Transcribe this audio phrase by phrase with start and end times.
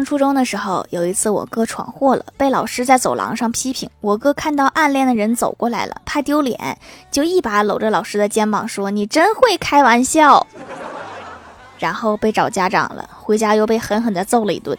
[0.00, 3.86] 上初中的时候，有一次我哥闯祸了，被老师在走廊上批评。
[4.00, 6.78] 我哥看到暗恋的人走过来了，怕丢脸，
[7.10, 10.46] 就一把搂着老师的肩膀说：“你真会开玩笑。”
[11.78, 14.74] 然后被找家长了，回家又被狠狠地揍了一顿。